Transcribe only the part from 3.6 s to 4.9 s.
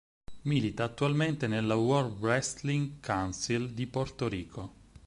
di Porto Rico.